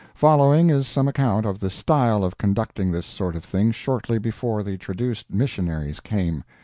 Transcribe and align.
Following 0.15 0.71
is 0.71 0.87
some 0.87 1.07
account 1.07 1.45
of 1.45 1.59
the 1.59 1.69
style 1.69 2.23
of 2.23 2.39
conducting 2.39 2.91
this 2.91 3.05
sort 3.05 3.35
of 3.35 3.43
thing 3.43 3.71
shortly 3.71 4.17
before 4.17 4.63
the 4.63 4.75
traduced 4.79 5.31
missionaries 5.31 5.99
came. 5.99 6.43